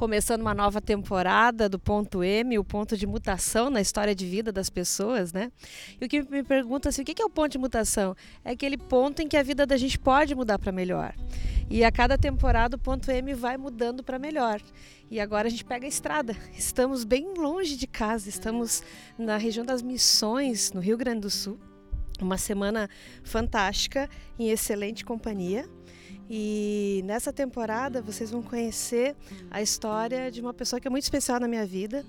começando 0.00 0.40
uma 0.40 0.54
nova 0.54 0.80
temporada 0.80 1.68
do 1.68 1.78
ponto 1.78 2.24
M, 2.24 2.58
o 2.58 2.64
ponto 2.64 2.96
de 2.96 3.06
mutação 3.06 3.68
na 3.68 3.82
história 3.82 4.14
de 4.14 4.24
vida 4.24 4.50
das 4.50 4.70
pessoas, 4.70 5.30
né? 5.30 5.52
E 6.00 6.06
o 6.06 6.08
que 6.08 6.22
me 6.22 6.42
pergunta 6.42 6.88
assim, 6.88 7.02
o 7.02 7.04
que 7.04 7.20
é 7.20 7.24
o 7.26 7.28
ponto 7.28 7.52
de 7.52 7.58
mutação? 7.58 8.16
É 8.42 8.52
aquele 8.52 8.78
ponto 8.78 9.20
em 9.20 9.28
que 9.28 9.36
a 9.36 9.42
vida 9.42 9.66
da 9.66 9.76
gente 9.76 9.98
pode 9.98 10.34
mudar 10.34 10.58
para 10.58 10.72
melhor. 10.72 11.14
E 11.68 11.84
a 11.84 11.92
cada 11.92 12.16
temporada 12.16 12.76
o 12.76 12.78
ponto 12.78 13.10
M 13.10 13.34
vai 13.34 13.58
mudando 13.58 14.02
para 14.02 14.18
melhor. 14.18 14.62
E 15.10 15.20
agora 15.20 15.48
a 15.48 15.50
gente 15.50 15.66
pega 15.66 15.84
a 15.84 15.88
estrada. 15.88 16.34
Estamos 16.56 17.04
bem 17.04 17.34
longe 17.36 17.76
de 17.76 17.86
casa, 17.86 18.26
estamos 18.26 18.82
na 19.18 19.36
região 19.36 19.66
das 19.66 19.82
Missões, 19.82 20.72
no 20.72 20.80
Rio 20.80 20.96
Grande 20.96 21.20
do 21.20 21.30
Sul. 21.30 21.60
Uma 22.22 22.38
semana 22.38 22.88
fantástica, 23.22 24.08
em 24.38 24.48
excelente 24.48 25.04
companhia. 25.04 25.68
E 26.32 27.02
nessa 27.04 27.32
temporada 27.32 28.00
vocês 28.00 28.30
vão 28.30 28.40
conhecer 28.40 29.16
a 29.50 29.60
história 29.60 30.30
de 30.30 30.40
uma 30.40 30.54
pessoa 30.54 30.78
que 30.78 30.86
é 30.86 30.90
muito 30.90 31.02
especial 31.02 31.40
na 31.40 31.48
minha 31.48 31.66
vida, 31.66 32.04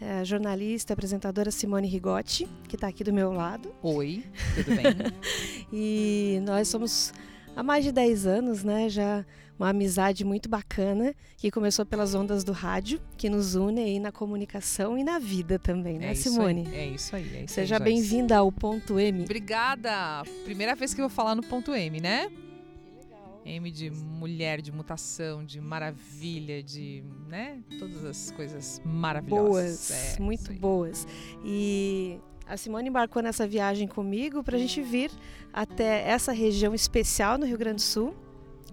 é 0.00 0.12
a 0.20 0.24
jornalista, 0.24 0.94
apresentadora 0.94 1.50
Simone 1.50 1.86
Rigotti, 1.86 2.48
que 2.68 2.74
está 2.74 2.88
aqui 2.88 3.04
do 3.04 3.12
meu 3.12 3.32
lado. 3.32 3.74
Oi, 3.82 4.24
tudo 4.54 4.74
bem? 4.74 4.84
e 5.70 6.40
nós 6.46 6.68
somos 6.68 7.12
há 7.54 7.62
mais 7.62 7.84
de 7.84 7.92
10 7.92 8.26
anos, 8.26 8.64
né? 8.64 8.88
Já 8.88 9.26
uma 9.58 9.70
amizade 9.70 10.24
muito 10.24 10.48
bacana 10.48 11.14
que 11.36 11.50
começou 11.50 11.84
pelas 11.84 12.14
ondas 12.14 12.44
do 12.44 12.52
rádio, 12.52 13.00
que 13.16 13.28
nos 13.28 13.54
une 13.54 13.80
aí 13.80 14.00
na 14.00 14.12
comunicação 14.12 14.96
e 14.96 15.04
na 15.04 15.18
vida 15.18 15.58
também, 15.58 15.98
né, 15.98 16.12
é 16.12 16.14
Simone? 16.14 16.66
Aí, 16.66 16.74
é 16.74 16.86
isso 16.88 17.16
aí. 17.16 17.36
É 17.36 17.44
isso 17.44 17.54
Seja 17.54 17.78
bem-vinda 17.78 18.36
ao 18.36 18.50
ponto 18.50 18.98
M. 18.98 19.22
Obrigada. 19.22 20.22
Primeira 20.44 20.74
vez 20.74 20.94
que 20.94 21.00
eu 21.00 21.08
vou 21.08 21.14
falar 21.14 21.34
no 21.34 21.42
ponto 21.42 21.74
M, 21.74 22.00
né? 22.00 22.30
M 23.46 23.70
de 23.70 23.90
mulher, 23.90 24.60
de 24.60 24.72
mutação, 24.72 25.44
de 25.44 25.60
maravilha, 25.60 26.62
de, 26.62 27.04
né? 27.28 27.62
Todas 27.78 28.04
as 28.04 28.30
coisas 28.32 28.82
maravilhosas. 28.84 29.88
Boas, 29.88 29.90
é, 29.90 30.20
muito 30.20 30.52
boas. 30.54 31.06
E 31.44 32.18
a 32.44 32.56
Simone 32.56 32.88
embarcou 32.88 33.22
nessa 33.22 33.46
viagem 33.46 33.86
comigo 33.86 34.42
para 34.42 34.56
a 34.56 34.58
gente 34.58 34.82
vir 34.82 35.10
até 35.52 36.08
essa 36.08 36.32
região 36.32 36.74
especial 36.74 37.38
no 37.38 37.46
Rio 37.46 37.56
Grande 37.56 37.76
do 37.76 37.82
Sul. 37.82 38.14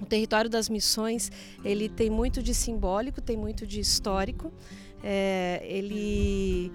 O 0.02 0.06
território 0.06 0.50
das 0.50 0.68
missões, 0.70 1.32
ele 1.64 1.88
tem 1.88 2.10
muito 2.10 2.42
de 2.42 2.54
simbólico, 2.54 3.22
tem 3.22 3.38
muito 3.38 3.68
de 3.68 3.80
histórico. 3.80 4.52
É, 5.04 5.62
ele 5.66 6.72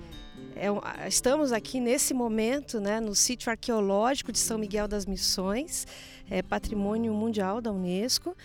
é, 0.59 1.09
estamos 1.09 1.53
aqui 1.53 1.81
nesse 1.81 2.13
momento 2.13 2.81
né, 2.81 3.01
no 3.01 3.15
sítio 3.15 3.51
arqueológico 3.51 4.33
de 4.33 4.39
São 4.39 4.59
Miguel 4.59 4.89
das 4.89 5.07
Missões 5.07 5.87
é 6.31 6.43
patrimônio 6.43 7.13
mundial 7.15 7.61
da 7.61 7.73
Unesco, 7.73 8.37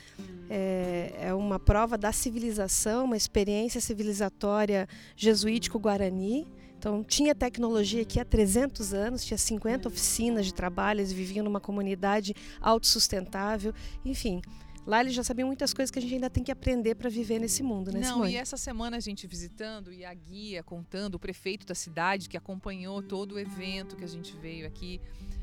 é, 0.50 1.14
é 1.20 1.33
uma 1.33 1.59
prova 1.59 1.97
da 1.97 2.11
civilização, 2.11 3.05
uma 3.05 3.17
experiência 3.17 3.81
civilizatória 3.81 4.88
jesuítico-guarani. 5.16 6.47
Então, 6.78 7.03
tinha 7.03 7.33
tecnologia 7.33 8.02
aqui 8.02 8.20
há 8.20 8.26
300 8.26 8.93
anos, 8.93 9.23
tinha 9.23 9.37
50 9.37 9.87
oficinas 9.87 10.45
de 10.45 10.54
trabalho, 10.54 10.99
eles 10.99 11.11
viviam 11.11 11.43
numa 11.43 11.60
comunidade 11.60 12.33
autossustentável, 12.61 13.73
enfim. 14.04 14.42
Lá 14.86 14.99
eles 15.02 15.14
já 15.14 15.23
sabiam 15.23 15.48
muitas 15.48 15.73
coisas 15.73 15.89
que 15.89 15.98
a 15.98 16.02
gente 16.02 16.14
ainda 16.14 16.30
tem 16.30 16.44
que 16.44 16.52
aprender 16.52 16.95
para 16.95 17.10
viver 17.10 17.39
nesse 17.39 17.64
mundo, 17.64 17.92
né, 17.92 18.02
Não, 18.02 18.16
Simone? 18.16 18.33
e 18.33 18.36
essa 18.36 18.58
semana 18.58 18.98
a 18.98 18.99
gente 18.99 19.26
visitando 19.26 19.94
e 19.94 20.04
a 20.04 20.14
guia 20.14 20.61
contando, 20.61 21.16
o 21.16 21.20
prefeito 21.20 21.66
da 21.66 21.73
cidade 21.76 22.27
que 22.27 22.36
acompanhou 22.36 23.02
todo 23.02 23.36
o 23.36 23.39
evento 23.39 23.95
que 23.95 24.04
a 24.04 24.08
gente 24.08 24.36
veio 24.36 24.67
aqui, 24.67 24.99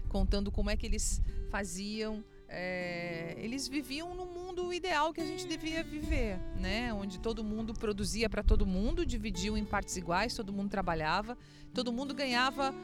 contando 0.08 0.50
como 0.52 0.68
é 0.68 0.76
que 0.76 0.84
eles 0.84 1.22
faziam. 1.50 2.22
É, 2.52 3.36
eles 3.38 3.68
viviam 3.68 4.12
no 4.12 4.26
mundo 4.26 4.74
ideal 4.74 5.12
que 5.12 5.20
a 5.20 5.24
gente 5.24 5.46
devia 5.46 5.84
viver, 5.84 6.36
né? 6.58 6.92
Onde 6.92 7.20
todo 7.20 7.44
mundo 7.44 7.72
produzia 7.72 8.28
para 8.28 8.42
todo 8.42 8.66
mundo, 8.66 9.06
dividiam 9.06 9.56
em 9.56 9.64
partes 9.64 9.96
iguais, 9.96 10.34
todo 10.34 10.52
mundo 10.52 10.68
trabalhava, 10.68 11.38
todo 11.72 11.92
mundo 11.92 12.12
ganhava 12.12 12.74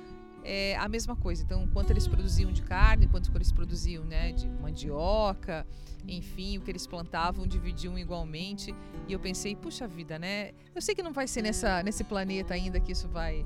é, 0.46 0.76
a 0.76 0.88
mesma 0.88 1.16
coisa. 1.16 1.42
Então, 1.42 1.66
quanto 1.72 1.90
eles 1.90 2.06
produziam 2.06 2.52
de 2.52 2.62
carne, 2.62 3.08
quanto 3.08 3.30
eles 3.34 3.50
produziam 3.50 4.04
né, 4.04 4.32
de 4.32 4.48
mandioca, 4.48 5.66
enfim, 6.06 6.58
o 6.58 6.60
que 6.60 6.70
eles 6.70 6.86
plantavam, 6.86 7.46
dividiam 7.46 7.98
igualmente. 7.98 8.74
E 9.08 9.12
eu 9.12 9.18
pensei, 9.18 9.56
puxa 9.56 9.88
vida, 9.88 10.18
né? 10.18 10.52
Eu 10.74 10.80
sei 10.80 10.94
que 10.94 11.02
não 11.02 11.12
vai 11.12 11.26
ser 11.26 11.42
nessa, 11.42 11.82
nesse 11.82 12.04
planeta 12.04 12.54
ainda 12.54 12.78
que 12.78 12.92
isso 12.92 13.08
vai 13.08 13.44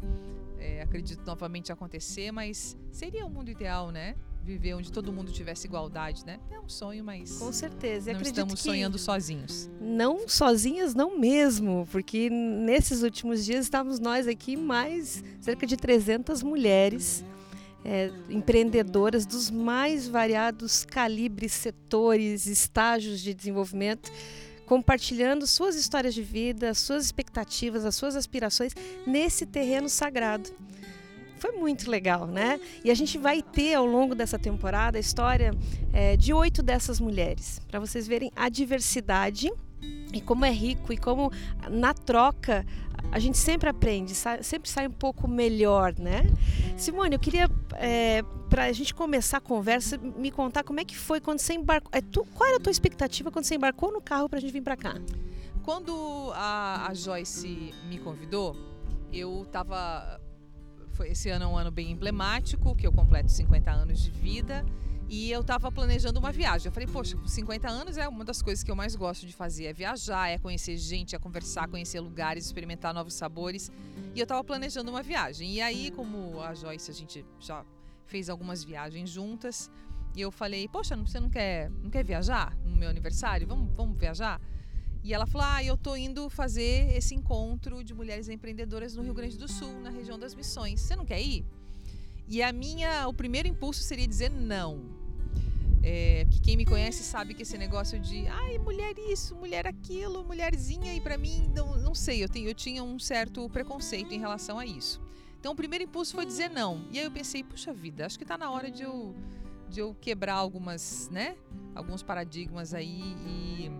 é, 0.58 0.82
acredito 0.82 1.24
novamente 1.24 1.72
acontecer, 1.72 2.30
mas 2.30 2.76
seria 2.92 3.24
o 3.24 3.30
mundo 3.30 3.50
ideal, 3.50 3.90
né? 3.90 4.14
Viver 4.42 4.74
onde 4.74 4.90
todo 4.90 5.12
mundo 5.12 5.30
tivesse 5.30 5.66
igualdade, 5.66 6.24
né? 6.24 6.40
É 6.50 6.58
um 6.58 6.68
sonho, 6.68 7.04
mas. 7.04 7.38
Com 7.38 7.52
certeza. 7.52 8.12
não 8.12 8.22
estamos 8.22 8.60
sonhando 8.60 8.98
sozinhos. 8.98 9.70
Não 9.80 10.28
sozinhas, 10.28 10.94
não 10.94 11.18
mesmo, 11.18 11.86
porque 11.90 12.30
nesses 12.30 13.02
últimos 13.02 13.44
dias 13.44 13.64
estávamos 13.66 13.98
nós 13.98 14.26
aqui, 14.26 14.56
mais 14.56 15.22
cerca 15.40 15.66
de 15.66 15.76
300 15.76 16.42
mulheres. 16.42 17.24
É, 17.82 18.10
empreendedoras 18.28 19.24
dos 19.24 19.50
mais 19.50 20.06
variados 20.06 20.84
calibres, 20.84 21.52
setores, 21.52 22.44
estágios 22.44 23.22
de 23.22 23.32
desenvolvimento, 23.32 24.12
compartilhando 24.66 25.46
suas 25.46 25.76
histórias 25.76 26.12
de 26.14 26.22
vida, 26.22 26.74
suas 26.74 27.06
expectativas, 27.06 27.86
as 27.86 27.94
suas 27.94 28.16
aspirações 28.16 28.74
nesse 29.06 29.46
terreno 29.46 29.88
sagrado. 29.88 30.50
Foi 31.40 31.52
muito 31.52 31.90
legal, 31.90 32.26
né? 32.26 32.60
E 32.84 32.90
a 32.90 32.94
gente 32.94 33.16
vai 33.16 33.42
ter 33.42 33.74
ao 33.74 33.86
longo 33.86 34.14
dessa 34.14 34.38
temporada 34.38 34.98
a 34.98 35.00
história 35.00 35.52
é, 35.92 36.14
de 36.16 36.34
oito 36.34 36.62
dessas 36.62 37.00
mulheres, 37.00 37.60
para 37.66 37.80
vocês 37.80 38.06
verem 38.06 38.30
a 38.36 38.48
diversidade 38.48 39.50
e 40.12 40.20
como 40.20 40.44
é 40.44 40.50
rico 40.50 40.92
e 40.92 40.98
como 40.98 41.32
na 41.70 41.94
troca 41.94 42.66
a 43.10 43.18
gente 43.18 43.38
sempre 43.38 43.68
aprende, 43.68 44.14
sempre 44.14 44.68
sai 44.68 44.86
um 44.86 44.92
pouco 44.92 45.26
melhor, 45.26 45.94
né? 45.98 46.22
Simone, 46.76 47.14
eu 47.14 47.18
queria, 47.18 47.48
é, 47.72 48.22
para 48.48 48.64
a 48.64 48.72
gente 48.72 48.94
começar 48.94 49.38
a 49.38 49.40
conversa, 49.40 49.98
me 49.98 50.30
contar 50.30 50.62
como 50.62 50.78
é 50.78 50.84
que 50.84 50.96
foi 50.96 51.20
quando 51.20 51.38
você 51.38 51.54
embarcou. 51.54 51.90
É, 51.92 52.00
tu, 52.00 52.24
qual 52.34 52.48
era 52.48 52.58
a 52.58 52.60
tua 52.60 52.70
expectativa 52.70 53.30
quando 53.30 53.46
você 53.46 53.54
embarcou 53.56 53.90
no 53.90 54.00
carro 54.00 54.28
para 54.28 54.38
a 54.38 54.40
gente 54.40 54.52
vir 54.52 54.62
para 54.62 54.76
cá? 54.76 54.94
Quando 55.64 56.30
a, 56.34 56.86
a 56.88 56.94
Joyce 56.94 57.74
me 57.88 57.98
convidou, 57.98 58.56
eu 59.12 59.42
estava. 59.42 60.20
Esse 61.04 61.28
ano 61.30 61.44
é 61.44 61.48
um 61.48 61.56
ano 61.56 61.70
bem 61.70 61.90
emblemático, 61.90 62.74
que 62.74 62.86
eu 62.86 62.92
completo 62.92 63.30
50 63.30 63.70
anos 63.70 64.00
de 64.00 64.10
vida. 64.10 64.64
E 65.08 65.30
eu 65.30 65.40
estava 65.40 65.72
planejando 65.72 66.20
uma 66.20 66.30
viagem. 66.30 66.68
Eu 66.68 66.72
falei, 66.72 66.86
poxa, 66.86 67.16
com 67.16 67.26
50 67.26 67.68
anos 67.68 67.96
é 67.96 68.06
uma 68.08 68.24
das 68.24 68.40
coisas 68.40 68.62
que 68.62 68.70
eu 68.70 68.76
mais 68.76 68.94
gosto 68.94 69.26
de 69.26 69.32
fazer, 69.32 69.64
é 69.64 69.72
viajar, 69.72 70.28
é 70.28 70.38
conhecer 70.38 70.76
gente, 70.76 71.16
é 71.16 71.18
conversar, 71.18 71.66
conhecer 71.68 71.98
lugares, 71.98 72.46
experimentar 72.46 72.94
novos 72.94 73.14
sabores. 73.14 73.72
E 74.14 74.20
eu 74.20 74.22
estava 74.22 74.44
planejando 74.44 74.88
uma 74.90 75.02
viagem. 75.02 75.54
E 75.54 75.60
aí, 75.60 75.90
como 75.90 76.40
a 76.40 76.54
Joyce, 76.54 76.90
a 76.90 76.94
gente 76.94 77.26
já 77.40 77.64
fez 78.06 78.30
algumas 78.30 78.62
viagens 78.62 79.10
juntas, 79.10 79.70
e 80.14 80.20
eu 80.20 80.30
falei, 80.30 80.66
poxa, 80.68 80.96
você 80.96 81.20
não 81.20 81.30
quer, 81.30 81.70
não 81.70 81.88
quer 81.88 82.04
viajar 82.04 82.56
no 82.64 82.76
meu 82.76 82.88
aniversário? 82.88 83.46
Vamos, 83.46 83.72
vamos 83.74 83.96
viajar? 83.96 84.40
E 85.02 85.14
ela 85.14 85.26
falou: 85.26 85.46
Ah, 85.50 85.64
eu 85.64 85.76
tô 85.76 85.96
indo 85.96 86.28
fazer 86.28 86.94
esse 86.96 87.14
encontro 87.14 87.82
de 87.82 87.94
mulheres 87.94 88.28
empreendedoras 88.28 88.94
no 88.94 89.02
Rio 89.02 89.14
Grande 89.14 89.38
do 89.38 89.48
Sul, 89.48 89.80
na 89.80 89.90
região 89.90 90.18
das 90.18 90.34
Missões. 90.34 90.80
Você 90.80 90.94
não 90.94 91.04
quer 91.04 91.20
ir? 91.20 91.44
E 92.28 92.42
a 92.42 92.52
minha, 92.52 93.08
o 93.08 93.14
primeiro 93.14 93.48
impulso 93.48 93.82
seria 93.82 94.06
dizer 94.06 94.30
não. 94.30 94.98
É, 95.82 96.26
que 96.30 96.40
quem 96.40 96.58
me 96.58 96.66
conhece 96.66 97.02
sabe 97.02 97.32
que 97.32 97.42
esse 97.42 97.56
negócio 97.56 97.98
de 97.98 98.26
ai, 98.28 98.58
mulher 98.58 98.94
isso, 99.10 99.34
mulher 99.34 99.66
aquilo, 99.66 100.22
mulherzinha, 100.22 100.94
e 100.94 101.00
para 101.00 101.16
mim, 101.16 101.50
não, 101.56 101.78
não 101.78 101.94
sei, 101.94 102.22
eu, 102.22 102.28
tenho, 102.28 102.48
eu 102.48 102.54
tinha 102.54 102.84
um 102.84 102.98
certo 102.98 103.48
preconceito 103.48 104.12
em 104.12 104.18
relação 104.18 104.58
a 104.58 104.66
isso. 104.66 105.00
Então 105.40 105.52
o 105.52 105.56
primeiro 105.56 105.84
impulso 105.84 106.14
foi 106.14 106.26
dizer 106.26 106.50
não. 106.50 106.84
E 106.92 106.98
aí 106.98 107.04
eu 107.04 107.10
pensei, 107.10 107.42
puxa 107.42 107.72
vida, 107.72 108.04
acho 108.04 108.18
que 108.18 108.24
está 108.24 108.36
na 108.36 108.50
hora 108.50 108.70
de 108.70 108.82
eu, 108.82 109.14
de 109.70 109.80
eu 109.80 109.96
quebrar 109.98 110.34
algumas, 110.34 111.08
né? 111.10 111.34
Alguns 111.74 112.02
paradigmas 112.02 112.74
aí 112.74 113.16
e, 113.26 113.70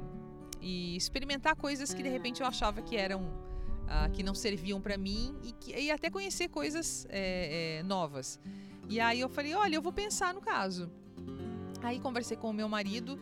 e 0.61 0.97
experimentar 0.97 1.57
coisas 1.57 1.93
que 1.93 2.03
de 2.03 2.09
repente 2.09 2.41
eu 2.41 2.47
achava 2.47 2.83
que 2.83 2.97
eram. 2.97 3.23
Uh, 3.91 4.09
que 4.13 4.23
não 4.23 4.37
serviam 4.37 4.81
para 4.81 4.97
mim 4.97 5.37
e, 5.43 5.51
que, 5.51 5.75
e 5.77 5.91
até 5.91 6.09
conhecer 6.09 6.47
coisas 6.47 7.09
é, 7.11 7.79
é, 7.79 7.83
novas. 7.83 8.39
E 8.89 9.01
aí 9.01 9.19
eu 9.19 9.29
falei, 9.29 9.53
olha, 9.53 9.75
eu 9.75 9.83
vou 9.83 9.93
pensar 9.93 10.33
no 10.33 10.41
caso. 10.41 10.89
Aí 11.83 11.99
conversei 11.99 12.37
com 12.37 12.51
o 12.51 12.53
meu 12.53 12.69
marido 12.69 13.19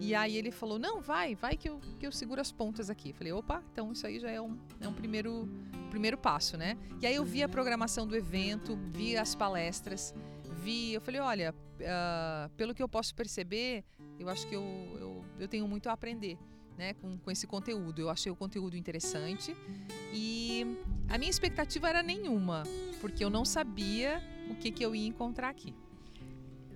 e 0.00 0.14
aí 0.14 0.36
ele 0.36 0.50
falou: 0.50 0.78
Não, 0.78 1.00
vai, 1.00 1.34
vai 1.34 1.56
que 1.56 1.68
eu, 1.68 1.78
que 1.98 2.06
eu 2.06 2.10
seguro 2.10 2.40
as 2.40 2.50
pontas 2.50 2.88
aqui. 2.88 3.12
Falei: 3.12 3.32
opa, 3.32 3.62
então 3.72 3.92
isso 3.92 4.06
aí 4.06 4.18
já 4.18 4.30
é 4.30 4.40
um, 4.40 4.58
é 4.80 4.88
um 4.88 4.94
primeiro, 4.94 5.46
primeiro 5.90 6.16
passo, 6.16 6.56
né? 6.56 6.76
E 7.00 7.06
aí 7.06 7.14
eu 7.14 7.24
vi 7.24 7.42
a 7.42 7.48
programação 7.48 8.06
do 8.06 8.16
evento, 8.16 8.78
vi 8.92 9.16
as 9.16 9.34
palestras, 9.34 10.14
vi, 10.60 10.94
eu 10.94 11.00
falei, 11.00 11.20
olha, 11.20 11.54
uh, 11.54 12.48
pelo 12.56 12.74
que 12.74 12.82
eu 12.82 12.88
posso 12.88 13.14
perceber, 13.14 13.84
eu 14.18 14.28
acho 14.28 14.46
que 14.46 14.54
eu, 14.54 14.62
eu, 14.98 15.24
eu 15.38 15.48
tenho 15.48 15.68
muito 15.68 15.88
a 15.88 15.92
aprender. 15.92 16.38
Né, 16.80 16.94
com, 16.94 17.18
com 17.18 17.30
esse 17.30 17.46
conteúdo. 17.46 18.00
Eu 18.00 18.08
achei 18.08 18.32
o 18.32 18.34
conteúdo 18.34 18.74
interessante 18.74 19.54
e 20.14 20.78
a 21.10 21.18
minha 21.18 21.30
expectativa 21.30 21.86
era 21.90 22.02
nenhuma, 22.02 22.62
porque 23.02 23.22
eu 23.22 23.28
não 23.28 23.44
sabia 23.44 24.22
o 24.48 24.54
que, 24.54 24.70
que 24.70 24.82
eu 24.82 24.94
ia 24.94 25.06
encontrar 25.06 25.50
aqui. 25.50 25.74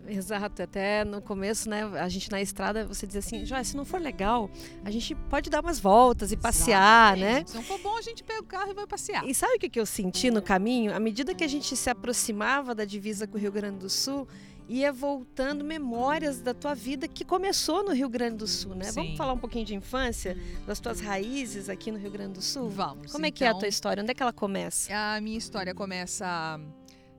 Exato, 0.06 0.62
até 0.62 1.06
no 1.06 1.22
começo, 1.22 1.70
né, 1.70 1.84
a 1.98 2.06
gente 2.10 2.30
na 2.30 2.38
estrada, 2.38 2.86
você 2.86 3.06
diz 3.06 3.16
assim, 3.16 3.46
Joia, 3.46 3.64
se 3.64 3.74
não 3.74 3.86
for 3.86 3.98
legal, 3.98 4.50
a 4.84 4.90
gente 4.90 5.14
pode 5.14 5.48
dar 5.48 5.62
umas 5.62 5.80
voltas 5.80 6.30
e 6.32 6.36
passear, 6.36 7.16
né? 7.16 7.42
Se 7.46 7.54
não 7.54 7.62
for 7.62 7.80
bom, 7.80 7.96
a 7.96 8.02
gente 8.02 8.22
pega 8.22 8.42
o 8.42 8.44
carro 8.44 8.72
e 8.72 8.74
vai 8.74 8.86
passear. 8.86 9.26
E 9.26 9.34
sabe 9.34 9.54
o 9.54 9.58
que 9.58 9.80
eu 9.80 9.86
senti 9.86 10.30
no 10.30 10.42
caminho? 10.42 10.94
À 10.94 11.00
medida 11.00 11.34
que 11.34 11.42
a 11.42 11.48
gente 11.48 11.74
se 11.74 11.88
aproximava 11.88 12.74
da 12.74 12.84
divisa 12.84 13.26
com 13.26 13.38
o 13.38 13.40
Rio 13.40 13.50
Grande 13.50 13.78
do 13.78 13.88
Sul, 13.88 14.28
ia 14.68 14.92
voltando 14.92 15.64
memórias 15.64 16.40
da 16.40 16.54
tua 16.54 16.74
vida 16.74 17.06
que 17.06 17.24
começou 17.24 17.84
no 17.84 17.92
Rio 17.92 18.08
Grande 18.08 18.36
do 18.36 18.46
Sul, 18.46 18.74
né? 18.74 18.84
Sim. 18.84 18.94
Vamos 18.94 19.16
falar 19.16 19.32
um 19.32 19.38
pouquinho 19.38 19.64
de 19.64 19.74
infância, 19.74 20.36
das 20.66 20.80
tuas 20.80 21.00
raízes 21.00 21.68
aqui 21.68 21.90
no 21.90 21.98
Rio 21.98 22.10
Grande 22.10 22.34
do 22.34 22.42
Sul? 22.42 22.70
Vamos. 22.70 23.12
Como 23.12 23.26
é 23.26 23.30
que 23.30 23.44
é 23.44 23.48
a 23.48 23.54
tua 23.54 23.68
história? 23.68 24.02
Onde 24.02 24.12
é 24.12 24.14
que 24.14 24.22
ela 24.22 24.32
começa? 24.32 24.90
A 24.94 25.20
minha 25.20 25.36
história 25.36 25.74
começa 25.74 26.58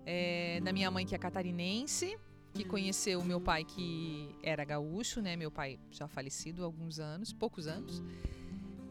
é, 0.06 0.60
na 0.64 0.74
minha 0.74 0.90
mãe, 0.90 1.06
que 1.06 1.14
é 1.14 1.18
catarinense, 1.18 2.18
que 2.54 2.64
conheceu 2.64 3.24
meu 3.24 3.40
pai 3.40 3.64
que 3.64 4.30
era 4.42 4.64
gaúcho, 4.64 5.22
né? 5.22 5.36
Meu 5.36 5.52
pai 5.52 5.80
já 5.92 6.08
falecido 6.08 6.64
há 6.64 6.66
alguns 6.66 7.00
anos, 7.00 7.32
poucos 7.34 7.68
anos. 7.68 8.02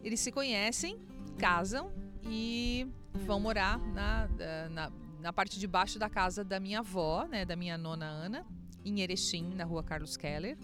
Eles 0.02 0.20
se 0.20 0.30
conhecem, 0.30 0.98
casam 1.38 1.90
e 2.28 2.86
vão 3.26 3.40
morar 3.40 3.78
na, 3.78 4.28
na, 4.70 4.92
na 5.24 5.32
parte 5.32 5.58
de 5.58 5.66
baixo 5.66 5.98
da 5.98 6.10
casa 6.10 6.44
da 6.44 6.60
minha 6.60 6.80
avó, 6.80 7.26
né? 7.26 7.46
Da 7.46 7.56
minha 7.56 7.78
nona 7.78 8.04
Ana, 8.04 8.46
em 8.84 9.00
Erechim, 9.00 9.54
na 9.54 9.64
rua 9.64 9.82
Carlos 9.82 10.18
Keller. 10.18 10.54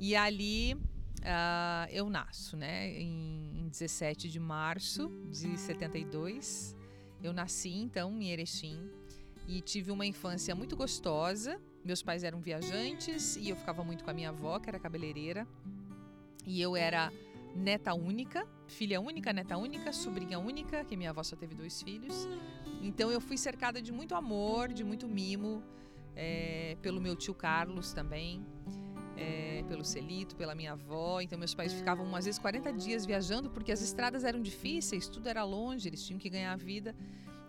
E 0.00 0.16
ali 0.16 0.74
uh, 0.74 1.88
eu 1.92 2.10
nasço, 2.10 2.56
né? 2.56 2.90
Em, 3.00 3.52
em 3.56 3.68
17 3.68 4.28
de 4.28 4.40
março 4.40 5.08
de 5.30 5.56
72. 5.56 6.74
Eu 7.22 7.32
nasci 7.32 7.72
então 7.72 8.20
em 8.20 8.30
Erechim 8.30 8.90
e 9.46 9.60
tive 9.60 9.92
uma 9.92 10.04
infância 10.04 10.56
muito 10.56 10.76
gostosa. 10.76 11.60
Meus 11.84 12.02
pais 12.02 12.24
eram 12.24 12.40
viajantes 12.40 13.36
e 13.36 13.48
eu 13.48 13.54
ficava 13.54 13.84
muito 13.84 14.02
com 14.02 14.10
a 14.10 14.12
minha 14.12 14.30
avó, 14.30 14.58
que 14.58 14.68
era 14.68 14.80
cabeleireira. 14.80 15.46
E 16.44 16.60
eu 16.60 16.74
era 16.74 17.12
neta 17.54 17.94
única, 17.94 18.44
filha 18.66 19.00
única, 19.00 19.32
neta 19.32 19.56
única, 19.56 19.92
sobrinha 19.92 20.40
única, 20.40 20.84
que 20.84 20.96
minha 20.96 21.10
avó 21.10 21.22
só 21.22 21.36
teve 21.36 21.54
dois 21.54 21.80
filhos. 21.80 22.26
Então 22.82 23.10
eu 23.10 23.20
fui 23.20 23.36
cercada 23.36 23.80
de 23.82 23.92
muito 23.92 24.14
amor, 24.14 24.72
de 24.72 24.84
muito 24.84 25.08
mimo, 25.08 25.62
é, 26.14 26.76
pelo 26.82 27.00
meu 27.00 27.14
tio 27.16 27.34
Carlos 27.34 27.92
também, 27.92 28.44
é, 29.16 29.64
pelo 29.68 29.84
Celito, 29.84 30.36
pela 30.36 30.54
minha 30.54 30.72
avó. 30.72 31.20
Então 31.20 31.38
meus 31.38 31.54
pais 31.54 31.72
ficavam 31.72 32.14
às 32.14 32.24
vezes 32.24 32.38
40 32.38 32.72
dias 32.72 33.04
viajando 33.04 33.50
porque 33.50 33.72
as 33.72 33.80
estradas 33.80 34.24
eram 34.24 34.40
difíceis, 34.40 35.08
tudo 35.08 35.28
era 35.28 35.44
longe, 35.44 35.88
eles 35.88 36.04
tinham 36.04 36.18
que 36.18 36.30
ganhar 36.30 36.52
a 36.52 36.56
vida. 36.56 36.94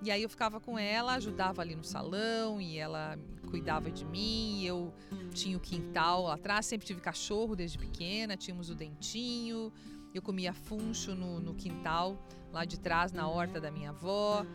E 0.02 0.12
aí 0.12 0.24
eu 0.24 0.30
ficava 0.30 0.62
com 0.62 0.80
ela, 0.80 1.16
ajudava 1.16 1.62
ali 1.62 1.76
no 1.76 1.84
salão 1.84 2.62
e 2.62 2.78
ela 2.78 3.18
cuidava 3.50 3.92
de 3.92 4.06
mim. 4.06 4.64
eu 4.64 4.94
tinha 5.34 5.58
o 5.58 5.60
quintal 5.60 6.24
lá 6.24 6.36
atrás, 6.36 6.66
sempre 6.66 6.88
tive 6.88 7.02
cachorro 7.02 7.56
desde 7.56 7.78
pequena, 7.78 8.38
tínhamos 8.38 8.70
o 8.70 8.76
dentinho. 8.76 9.74
Eu 10.14 10.22
comia 10.22 10.54
funcho 10.54 11.14
no, 11.14 11.40
no 11.40 11.54
quintal, 11.54 12.18
lá 12.52 12.66
de 12.66 12.80
trás, 12.80 13.12
na 13.12 13.28
horta 13.28 13.60
da 13.60 13.70
minha 13.70 13.90
avó. 13.90 14.46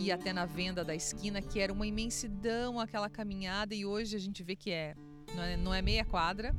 Ia 0.00 0.14
até 0.14 0.32
na 0.32 0.46
venda 0.46 0.82
da 0.82 0.94
esquina, 0.94 1.42
que 1.42 1.60
era 1.60 1.70
uma 1.70 1.86
imensidão 1.86 2.80
aquela 2.80 3.10
caminhada. 3.10 3.74
E 3.74 3.84
hoje 3.84 4.16
a 4.16 4.18
gente 4.18 4.42
vê 4.42 4.56
que 4.56 4.70
é, 4.70 4.94
não 5.34 5.42
é, 5.42 5.56
não 5.58 5.74
é 5.74 5.82
meia 5.82 6.06
quadra, 6.06 6.54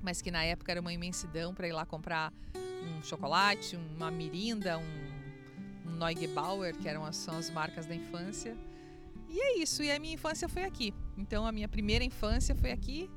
mas 0.00 0.22
que 0.22 0.30
na 0.30 0.44
época 0.44 0.70
era 0.70 0.80
uma 0.80 0.92
imensidão 0.92 1.52
para 1.52 1.66
ir 1.66 1.72
lá 1.72 1.84
comprar 1.84 2.32
um 2.54 3.02
chocolate, 3.02 3.76
uma 3.96 4.08
mirinda, 4.08 4.78
um 4.78 5.96
Neugebauer, 5.98 6.76
que 6.76 6.88
eram 6.88 7.04
as, 7.04 7.16
são 7.16 7.36
as 7.36 7.50
marcas 7.50 7.86
da 7.86 7.94
infância. 7.94 8.56
E 9.28 9.40
é 9.40 9.58
isso, 9.58 9.82
e 9.82 9.90
a 9.90 9.98
minha 9.98 10.14
infância 10.14 10.48
foi 10.48 10.62
aqui. 10.62 10.94
Então 11.18 11.44
a 11.44 11.50
minha 11.50 11.68
primeira 11.68 12.04
infância 12.04 12.54
foi 12.54 12.70
aqui, 12.70 13.10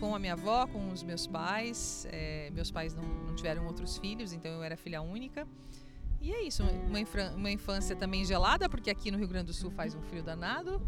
com 0.00 0.14
a 0.14 0.18
minha 0.18 0.32
avó, 0.32 0.66
com 0.66 0.90
os 0.90 1.04
meus 1.04 1.28
pais. 1.28 2.08
É, 2.10 2.50
meus 2.50 2.72
pais 2.72 2.92
não, 2.92 3.04
não, 3.04 3.36
tiveram 3.36 3.66
outros 3.66 3.98
filhos, 3.98 4.32
então 4.32 4.50
eu 4.50 4.62
era 4.64 4.76
filha 4.76 5.00
única. 5.00 5.46
E 6.24 6.32
é 6.32 6.42
isso, 6.42 6.62
uma, 6.62 7.30
uma 7.36 7.50
infância 7.50 7.94
também 7.94 8.24
gelada, 8.24 8.66
porque 8.66 8.88
aqui 8.88 9.10
no 9.10 9.18
Rio 9.18 9.28
Grande 9.28 9.48
do 9.48 9.52
Sul 9.52 9.70
faz 9.70 9.94
um 9.94 10.00
frio 10.00 10.22
danado, 10.22 10.80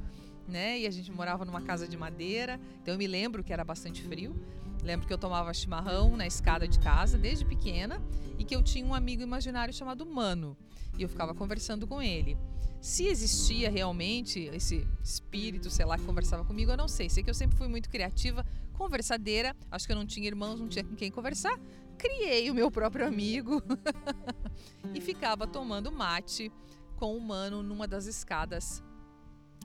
né? 0.48 0.78
E 0.78 0.86
a 0.86 0.90
gente 0.90 1.12
morava 1.12 1.44
numa 1.44 1.60
casa 1.60 1.86
de 1.86 1.94
madeira, 1.94 2.58
então 2.80 2.94
eu 2.94 2.96
me 2.96 3.06
lembro 3.06 3.44
que 3.44 3.52
era 3.52 3.62
bastante 3.62 4.02
frio. 4.02 4.34
Lembro 4.82 5.06
que 5.06 5.12
eu 5.12 5.18
tomava 5.18 5.52
chimarrão 5.52 6.16
na 6.16 6.26
escada 6.26 6.66
de 6.66 6.78
casa 6.78 7.18
desde 7.18 7.44
pequena 7.44 8.02
e 8.38 8.44
que 8.44 8.56
eu 8.56 8.62
tinha 8.62 8.86
um 8.86 8.94
amigo 8.94 9.22
imaginário 9.22 9.74
chamado 9.74 10.06
Mano 10.06 10.56
e 10.96 11.02
eu 11.02 11.08
ficava 11.08 11.34
conversando 11.34 11.86
com 11.86 12.00
ele. 12.00 12.38
Se 12.80 13.06
existia 13.06 13.68
realmente 13.70 14.40
esse 14.54 14.88
espírito, 15.04 15.68
sei 15.68 15.84
lá, 15.84 15.98
que 15.98 16.04
conversava 16.04 16.46
comigo, 16.46 16.70
eu 16.70 16.78
não 16.78 16.88
sei. 16.88 17.10
Sei 17.10 17.22
que 17.22 17.28
eu 17.28 17.34
sempre 17.34 17.58
fui 17.58 17.68
muito 17.68 17.90
criativa, 17.90 18.42
conversadeira. 18.72 19.54
Acho 19.70 19.86
que 19.86 19.92
eu 19.92 19.96
não 19.96 20.06
tinha 20.06 20.26
irmãos, 20.26 20.58
não 20.58 20.68
tinha 20.68 20.84
com 20.84 20.94
quem 20.94 21.10
conversar. 21.10 21.60
Criei 21.98 22.50
o 22.50 22.54
meu 22.54 22.70
próprio 22.70 23.06
amigo 23.06 23.62
e 24.94 25.00
ficava 25.00 25.46
tomando 25.46 25.90
mate 25.90 26.50
com 26.96 27.16
o 27.16 27.20
mano 27.20 27.62
numa 27.62 27.86
das 27.86 28.06
escadas 28.06 28.82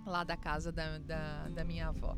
lá 0.06 0.24
da 0.24 0.36
casa 0.36 0.72
da, 0.72 0.98
da, 0.98 1.48
da 1.50 1.64
minha 1.64 1.88
avó. 1.88 2.18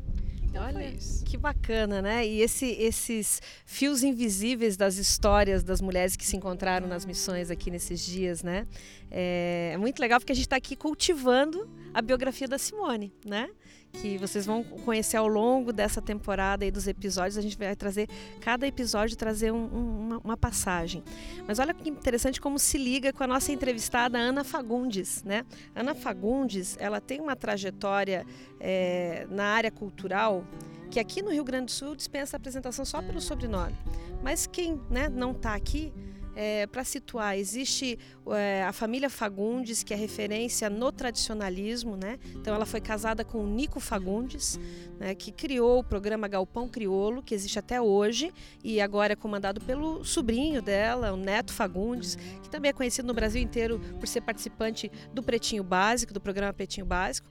Então 0.53 0.63
Olha, 0.63 0.93
que 1.25 1.35
bacana, 1.35 1.99
né? 1.99 2.27
E 2.27 2.41
esse, 2.41 2.67
esses 2.73 3.41
fios 3.65 4.03
invisíveis 4.03 4.77
das 4.77 4.97
histórias 4.97 5.63
das 5.63 5.81
mulheres 5.81 6.15
que 6.15 6.23
se 6.23 6.37
encontraram 6.37 6.87
nas 6.87 7.05
missões 7.05 7.49
aqui 7.49 7.71
nesses 7.71 7.99
dias, 8.05 8.43
né? 8.43 8.67
É, 9.09 9.71
é 9.73 9.77
muito 9.77 9.99
legal 9.99 10.19
porque 10.19 10.31
a 10.31 10.35
gente 10.35 10.45
está 10.45 10.57
aqui 10.57 10.75
cultivando 10.75 11.67
a 11.91 12.03
biografia 12.03 12.47
da 12.47 12.59
Simone, 12.59 13.11
né? 13.25 13.49
Que 13.93 14.17
vocês 14.17 14.45
vão 14.45 14.63
conhecer 14.63 15.17
ao 15.17 15.27
longo 15.27 15.71
dessa 15.71 16.01
temporada 16.01 16.65
e 16.65 16.71
dos 16.71 16.87
episódios. 16.87 17.37
A 17.37 17.41
gente 17.41 17.57
vai 17.57 17.75
trazer, 17.75 18.09
cada 18.41 18.67
episódio, 18.67 19.15
trazer 19.15 19.51
um, 19.51 19.65
um, 19.65 19.99
uma, 19.99 20.17
uma, 20.23 20.37
passagem. 20.37 21.03
Mas 21.47 21.59
olha 21.59 21.73
que 21.73 21.89
interessante 21.89 22.41
como 22.41 22.57
se 22.57 22.77
liga 22.77 23.13
com 23.13 23.23
a 23.23 23.27
nossa 23.27 23.51
entrevistada 23.51 24.17
Ana 24.17 24.43
Fagundes. 24.43 25.23
Né? 25.23 25.45
Ana 25.75 25.93
Fagundes, 25.93 26.75
ela 26.79 26.99
tem 26.99 27.21
uma 27.21 27.35
trajetória 27.35 28.25
é, 28.59 29.27
na 29.29 29.45
área 29.45 29.71
cultural 29.71 30.43
que 30.89 30.99
aqui 30.99 31.21
no 31.21 31.31
Rio 31.31 31.43
Grande 31.43 31.65
do 31.65 31.71
Sul 31.71 31.95
dispensa 31.95 32.35
a 32.35 32.37
apresentação 32.37 32.85
só 32.85 33.01
pelo 33.01 33.21
sobrenome. 33.21 33.75
Mas 34.21 34.45
quem 34.45 34.79
né, 34.89 35.09
não 35.09 35.31
está 35.31 35.55
aqui 35.55 35.91
é, 36.35 36.67
para 36.67 36.83
situar, 36.83 37.37
existe 37.37 37.97
é, 38.27 38.63
a 38.63 38.73
família 38.73 39.09
Fagundes, 39.09 39.83
que 39.83 39.93
é 39.93 39.97
referência 39.97 40.69
no 40.69 40.91
tradicionalismo, 40.91 41.95
né? 41.95 42.19
Então 42.35 42.53
ela 42.53 42.65
foi 42.65 42.81
casada 42.81 43.23
com 43.23 43.43
o 43.43 43.47
Nico 43.47 43.79
Fagundes, 43.79 44.59
né, 44.99 45.13
que 45.15 45.31
criou 45.31 45.79
o 45.79 45.83
programa 45.83 46.27
Galpão 46.27 46.67
Criolo, 46.67 47.21
que 47.21 47.35
existe 47.35 47.59
até 47.59 47.81
hoje 47.81 48.33
e 48.63 48.79
agora 48.79 49.13
é 49.13 49.15
comandado 49.15 49.61
pelo 49.61 50.03
sobrinho 50.03 50.61
dela, 50.61 51.11
o 51.11 51.17
Neto 51.17 51.53
Fagundes, 51.53 52.15
que 52.41 52.49
também 52.49 52.69
é 52.69 52.73
conhecido 52.73 53.07
no 53.07 53.13
Brasil 53.13 53.41
inteiro 53.41 53.79
por 53.99 54.07
ser 54.07 54.21
participante 54.21 54.91
do 55.13 55.21
Pretinho 55.21 55.63
Básico, 55.63 56.13
do 56.13 56.21
programa 56.21 56.53
Pretinho 56.53 56.85
Básico. 56.85 57.27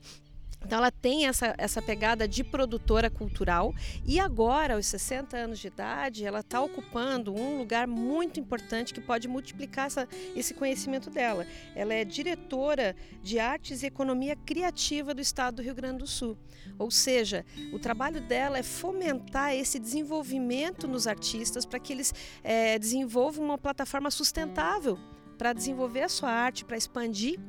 Então 0.65 0.77
ela 0.77 0.91
tem 0.91 1.27
essa, 1.27 1.53
essa 1.57 1.81
pegada 1.81 2.27
de 2.27 2.43
produtora 2.43 3.09
cultural 3.09 3.73
e 4.05 4.19
agora, 4.19 4.75
aos 4.75 4.85
60 4.85 5.35
anos 5.35 5.59
de 5.59 5.67
idade, 5.67 6.25
ela 6.25 6.39
está 6.39 6.61
ocupando 6.61 7.33
um 7.33 7.57
lugar 7.57 7.87
muito 7.87 8.39
importante 8.39 8.93
que 8.93 9.01
pode 9.01 9.27
multiplicar 9.27 9.87
essa, 9.87 10.07
esse 10.35 10.53
conhecimento 10.53 11.09
dela. 11.09 11.45
Ela 11.75 11.93
é 11.93 12.05
diretora 12.05 12.95
de 13.21 13.39
artes 13.39 13.83
e 13.83 13.87
economia 13.87 14.35
criativa 14.35 15.13
do 15.13 15.21
estado 15.21 15.57
do 15.57 15.61
Rio 15.61 15.75
Grande 15.75 15.99
do 15.99 16.07
Sul. 16.07 16.37
Ou 16.79 16.89
seja, 16.89 17.45
o 17.71 17.79
trabalho 17.79 18.21
dela 18.21 18.57
é 18.57 18.63
fomentar 18.63 19.53
esse 19.53 19.77
desenvolvimento 19.79 20.87
nos 20.87 21.07
artistas 21.07 21.65
para 21.65 21.79
que 21.79 21.93
eles 21.93 22.13
é, 22.43 22.79
desenvolvam 22.79 23.45
uma 23.45 23.57
plataforma 23.57 24.09
sustentável 24.09 24.97
para 25.37 25.53
desenvolver 25.53 26.03
a 26.03 26.09
sua 26.09 26.31
arte, 26.31 26.63
para 26.63 26.77
expandir 26.77 27.39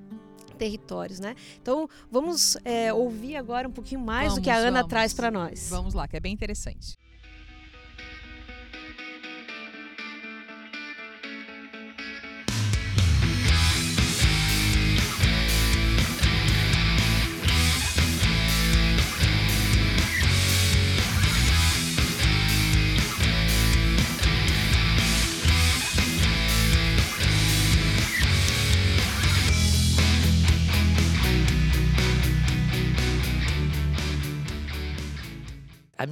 territórios, 0.55 1.21
né? 1.21 1.35
Então 1.61 1.89
vamos 2.11 2.57
é, 2.65 2.93
ouvir 2.93 3.37
agora 3.37 3.69
um 3.69 3.73
pouquinho 3.73 4.01
mais 4.01 4.29
vamos, 4.29 4.41
do 4.41 4.45
que 4.45 4.51
a 4.51 4.57
Ana 4.57 4.81
vamos. 4.81 4.89
traz 4.89 5.13
para 5.13 5.31
nós. 5.31 5.69
Vamos 5.71 5.95
lá, 5.95 6.09
que 6.09 6.17
é 6.17 6.21
bem 6.21 6.33
interessante. 6.33 6.97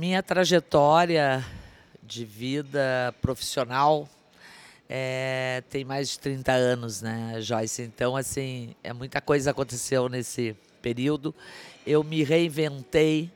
Minha 0.03 0.21
trajetória 0.21 1.47
de 2.03 2.25
vida 2.25 3.15
profissional 3.23 4.09
é, 4.89 5.63
tem 5.71 5.85
mais 5.85 6.09
de 6.09 6.19
30 6.19 6.51
anos, 6.51 7.01
né, 7.01 7.37
Joyce? 7.39 7.83
Então, 7.83 8.17
assim, 8.17 8.75
é 8.83 8.93
muita 8.93 9.21
coisa 9.21 9.53
aconteceu 9.53 10.09
nesse 10.09 10.57
período. 10.83 11.33
Eu 11.87 12.03
me 12.03 12.25
reinventei 12.25 13.31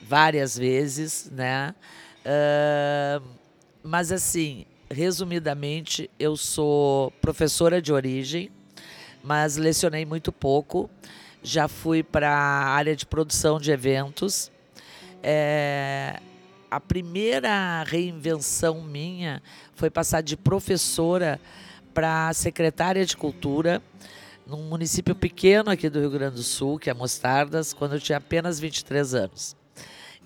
várias 0.00 0.56
vezes, 0.56 1.28
né? 1.32 1.74
Uh, 2.20 3.26
mas, 3.82 4.12
assim, 4.12 4.64
resumidamente, 4.88 6.08
eu 6.16 6.36
sou 6.36 7.10
professora 7.20 7.82
de 7.82 7.92
origem, 7.92 8.52
mas 9.20 9.56
lecionei 9.56 10.06
muito 10.06 10.30
pouco. 10.30 10.88
Já 11.42 11.66
fui 11.66 12.04
para 12.04 12.30
a 12.30 12.68
área 12.68 12.94
de 12.94 13.04
produção 13.04 13.58
de 13.58 13.72
eventos. 13.72 14.51
É, 15.22 16.20
a 16.70 16.80
primeira 16.80 17.84
reinvenção 17.84 18.82
minha 18.82 19.42
foi 19.74 19.90
passar 19.90 20.20
de 20.20 20.36
professora 20.36 21.40
para 21.94 22.32
secretária 22.32 23.04
de 23.04 23.16
cultura 23.16 23.82
num 24.46 24.62
município 24.62 25.14
pequeno 25.14 25.70
aqui 25.70 25.88
do 25.88 26.00
Rio 26.00 26.10
Grande 26.10 26.36
do 26.36 26.42
Sul, 26.42 26.78
que 26.78 26.90
é 26.90 26.94
Mostardas, 26.94 27.72
quando 27.72 27.94
eu 27.94 28.00
tinha 28.00 28.18
apenas 28.18 28.58
23 28.58 29.14
anos. 29.14 29.56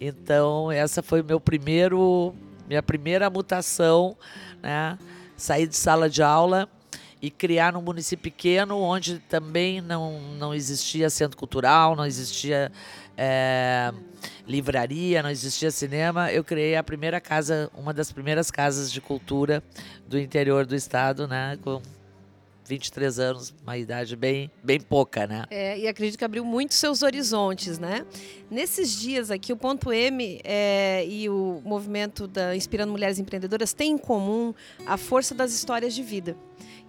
Então, 0.00 0.70
essa 0.70 1.02
foi 1.02 1.22
meu 1.22 1.40
primeiro, 1.40 2.34
minha 2.68 2.82
primeira 2.82 3.28
mutação, 3.28 4.16
né? 4.62 4.98
Sair 5.36 5.66
de 5.66 5.76
sala 5.76 6.08
de 6.08 6.22
aula 6.22 6.68
e 7.20 7.30
criar 7.30 7.72
num 7.72 7.82
município 7.82 8.22
pequeno, 8.22 8.78
onde 8.78 9.18
também 9.18 9.80
não, 9.80 10.20
não 10.38 10.54
existia 10.54 11.10
centro 11.10 11.36
cultural, 11.36 11.96
não 11.96 12.06
existia 12.06 12.70
é, 13.16 13.92
livraria, 14.46 15.22
não 15.22 15.30
existia 15.30 15.70
cinema. 15.70 16.32
Eu 16.32 16.44
criei 16.44 16.76
a 16.76 16.82
primeira 16.82 17.20
casa, 17.20 17.70
uma 17.74 17.92
das 17.92 18.12
primeiras 18.12 18.50
casas 18.50 18.92
de 18.92 19.00
cultura 19.00 19.62
do 20.06 20.18
interior 20.18 20.66
do 20.66 20.74
estado, 20.74 21.26
né, 21.26 21.58
com 21.62 21.80
23 22.66 23.18
anos, 23.18 23.54
uma 23.62 23.78
idade 23.78 24.16
bem, 24.16 24.50
bem 24.62 24.80
pouca, 24.80 25.26
né? 25.26 25.44
É, 25.50 25.78
e 25.78 25.86
acredito 25.86 26.18
que 26.18 26.24
abriu 26.24 26.44
muito 26.44 26.74
seus 26.74 27.02
horizontes, 27.02 27.78
né? 27.78 28.04
Nesses 28.50 28.98
dias 28.98 29.30
aqui, 29.30 29.52
o 29.52 29.56
Ponto 29.56 29.92
M 29.92 30.40
é, 30.42 31.06
e 31.06 31.28
o 31.28 31.62
movimento 31.64 32.26
da 32.26 32.56
Inspirando 32.56 32.90
Mulheres 32.90 33.18
Empreendedoras 33.18 33.72
têm 33.72 33.92
em 33.92 33.98
comum 33.98 34.52
a 34.84 34.96
força 34.96 35.34
das 35.34 35.52
histórias 35.52 35.94
de 35.94 36.02
vida. 36.02 36.36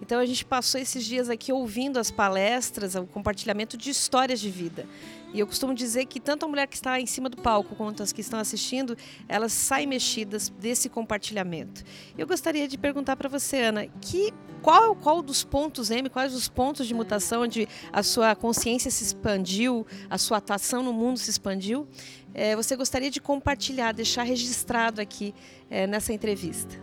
Então 0.02 0.20
a 0.20 0.26
gente 0.26 0.46
passou 0.46 0.80
esses 0.80 1.06
dias 1.06 1.30
aqui 1.30 1.52
ouvindo 1.52 1.98
as 1.98 2.12
palestras, 2.12 2.96
o 2.96 3.06
compartilhamento 3.06 3.78
de 3.78 3.90
histórias 3.90 4.40
de 4.40 4.50
vida. 4.50 4.86
E 5.34 5.40
eu 5.40 5.48
costumo 5.48 5.74
dizer 5.74 6.06
que 6.06 6.20
tanto 6.20 6.46
a 6.46 6.48
mulher 6.48 6.68
que 6.68 6.76
está 6.76 7.00
em 7.00 7.06
cima 7.06 7.30
do 7.30 7.38
palco 7.38 7.76
quanto 7.76 8.02
as 8.02 8.14
que 8.14 8.22
estão 8.22 8.40
assistindo, 8.40 8.98
elas 9.28 9.52
saem 9.52 9.86
mexidas 9.86 10.50
desse 10.50 10.90
compartilhamento. 10.90 11.84
Eu 12.18 12.26
gostaria 12.26 12.68
de 12.68 12.78
perguntar 12.78 13.16
para 13.16 13.28
você, 13.28 13.58
Ana, 13.58 13.88
que 14.02 14.34
qual 14.62 14.96
qual 14.96 15.22
dos 15.22 15.44
pontos 15.44 15.92
M, 15.92 16.10
quais 16.10 16.34
os 16.34 16.48
pontos 16.48 16.88
de 16.88 16.94
mutação 16.94 17.44
onde 17.44 17.68
a 17.92 18.02
sua 18.04 18.36
consciência 18.36 18.90
se 18.90 19.04
expandiu, 19.04 19.86
a 20.10 20.18
sua 20.18 20.38
atuação 20.38 20.82
no 20.82 20.94
mundo 20.94 21.18
se 21.20 21.30
expandiu? 21.30 21.88
É, 22.34 22.56
você 22.56 22.76
gostaria 22.76 23.12
de 23.12 23.20
compartilhar, 23.20 23.92
deixar 23.92 24.24
registrado 24.24 25.02
aqui 25.02 25.34
é, 25.70 25.86
nessa 25.88 26.14
entrevista? 26.14 26.80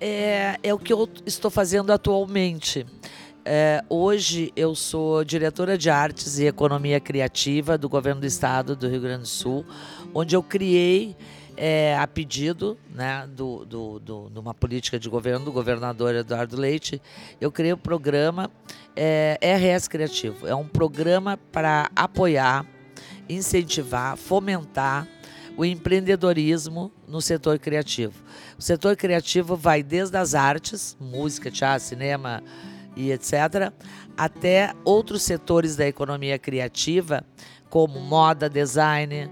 É, 0.00 0.58
é 0.62 0.72
o 0.72 0.78
que 0.78 0.92
eu 0.92 1.08
estou 1.26 1.50
fazendo 1.50 1.90
atualmente. 1.92 2.86
É, 3.50 3.82
hoje 3.88 4.52
eu 4.54 4.74
sou 4.74 5.24
diretora 5.24 5.78
de 5.78 5.88
artes 5.88 6.38
e 6.38 6.44
economia 6.44 7.00
criativa 7.00 7.78
do 7.78 7.88
governo 7.88 8.20
do 8.20 8.26
estado 8.26 8.76
do 8.76 8.86
Rio 8.86 9.00
Grande 9.00 9.22
do 9.22 9.26
Sul, 9.26 9.64
onde 10.12 10.36
eu 10.36 10.42
criei 10.42 11.16
é, 11.56 11.96
a 11.96 12.06
pedido 12.06 12.76
né, 12.94 13.26
do, 13.26 13.64
do, 13.64 13.98
do, 14.00 14.28
de 14.28 14.38
uma 14.38 14.52
política 14.52 14.98
de 14.98 15.08
governo 15.08 15.46
do 15.46 15.50
governador 15.50 16.14
Eduardo 16.14 16.58
Leite, 16.58 17.00
eu 17.40 17.50
criei 17.50 17.72
o 17.72 17.78
programa 17.78 18.50
é, 18.94 19.38
RS 19.40 19.88
Criativo. 19.88 20.46
É 20.46 20.54
um 20.54 20.68
programa 20.68 21.38
para 21.50 21.90
apoiar, 21.96 22.66
incentivar, 23.30 24.18
fomentar 24.18 25.08
o 25.56 25.64
empreendedorismo 25.64 26.92
no 27.08 27.22
setor 27.22 27.58
criativo. 27.58 28.22
O 28.58 28.62
setor 28.62 28.94
criativo 28.94 29.56
vai 29.56 29.82
desde 29.82 30.18
as 30.18 30.34
artes, 30.34 30.98
música, 31.00 31.50
teatro, 31.50 31.86
cinema, 31.86 32.42
e 32.98 33.12
etc., 33.12 33.72
até 34.16 34.74
outros 34.84 35.22
setores 35.22 35.76
da 35.76 35.86
economia 35.86 36.36
criativa, 36.36 37.24
como 37.70 38.00
moda, 38.00 38.50
design, 38.50 39.30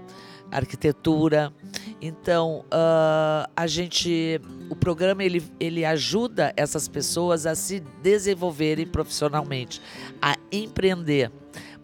arquitetura. 0.49 1.53
Então, 2.01 2.63
uh, 2.67 3.51
a 3.53 3.67
gente, 3.67 4.39
o 4.69 4.75
programa 4.75 5.21
ele, 5.21 5.43
ele 5.59 5.83
ajuda 5.83 6.53
essas 6.55 6.87
pessoas 6.87 7.45
a 7.45 7.55
se 7.55 7.81
desenvolverem 8.01 8.87
profissionalmente, 8.87 9.81
a 10.21 10.37
empreender, 10.49 11.29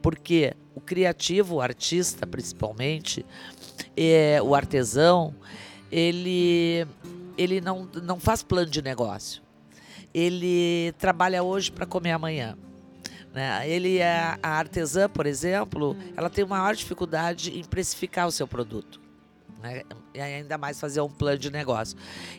porque 0.01 0.53
o 0.73 0.79
criativo, 0.79 1.55
o 1.55 1.61
artista 1.61 2.25
principalmente, 2.25 3.25
é, 3.97 4.41
o 4.41 4.55
artesão, 4.55 5.35
ele, 5.91 6.87
ele 7.37 7.59
não, 7.59 7.89
não 8.01 8.19
faz 8.21 8.41
plano 8.41 8.69
de 8.69 8.81
negócio 8.81 9.42
ele 10.13 10.93
trabalha 10.97 11.41
hoje 11.43 11.71
para 11.71 11.85
comer 11.85 12.11
amanhã. 12.11 12.57
Né? 13.33 13.67
Ele 13.67 13.97
é 13.97 14.37
a 14.43 14.49
artesã, 14.49 15.09
por 15.09 15.25
exemplo, 15.25 15.97
ela 16.15 16.29
tem 16.29 16.45
maior 16.45 16.75
dificuldade 16.75 17.57
em 17.57 17.63
precificar 17.63 18.27
o 18.27 18.31
seu 18.31 18.47
produto. 18.47 19.01
Né? 19.61 19.81
E 20.13 20.21
ainda 20.21 20.57
mais 20.57 20.79
fazer 20.79 21.01
um 21.01 21.09
plano 21.09 21.39
de 21.39 21.49
negócio. 21.49 21.97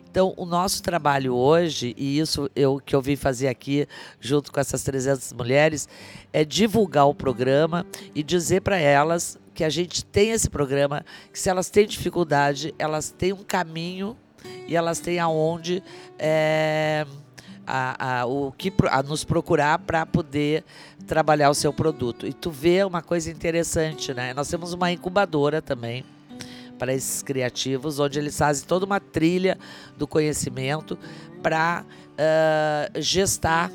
Então, 0.09 0.33
o 0.37 0.47
nosso 0.47 0.81
trabalho 0.81 1.35
hoje, 1.35 1.93
e 1.99 2.19
isso 2.19 2.49
eu 2.55 2.79
que 2.79 2.95
eu 2.95 3.03
vim 3.03 3.17
fazer 3.17 3.49
aqui 3.49 3.89
junto 4.21 4.53
com 4.53 4.61
essas 4.61 4.85
300 4.85 5.33
mulheres, 5.33 5.89
é 6.33 6.45
divulgar 6.45 7.09
o 7.09 7.15
programa 7.15 7.85
e 8.15 8.23
dizer 8.23 8.61
para 8.61 8.79
elas 8.79 9.37
que 9.53 9.65
a 9.65 9.71
gente 9.71 10.05
tem 10.05 10.31
esse 10.31 10.49
programa, 10.49 11.05
que 11.33 11.39
se 11.39 11.49
elas 11.49 11.71
têm 11.71 11.87
dificuldade, 11.87 12.73
elas 12.79 13.11
têm 13.11 13.33
um 13.33 13.43
caminho 13.43 14.17
e 14.69 14.77
elas 14.77 15.01
têm 15.01 15.19
aonde 15.19 15.83
é, 16.19 17.07
a, 17.67 18.21
a, 18.21 18.27
o 18.27 18.53
que, 18.53 18.73
a 18.91 19.03
nos 19.03 19.25
procurar 19.25 19.79
para 19.79 20.05
poder 20.05 20.65
trabalhar 21.07 21.51
o 21.51 21.55
seu 21.55 21.73
produto. 21.73 22.27
E 22.27 22.33
tu 22.33 22.51
vê 22.51 22.85
uma 22.85 23.03
coisa 23.03 23.31
interessante, 23.31 24.13
né? 24.13 24.35
Nós 24.35 24.49
temos 24.49 24.73
uma 24.73 24.91
incubadora 24.91 25.61
também 25.61 26.05
para 26.79 26.93
esses 26.93 27.23
criativos, 27.23 27.99
onde 27.99 28.19
eles 28.19 28.37
fazem 28.37 28.67
toda 28.67 28.85
uma 28.85 29.01
trilha 29.01 29.59
do 29.97 30.07
conhecimento 30.07 30.99
para 31.43 31.85
uh, 31.85 33.01
gestar 33.01 33.71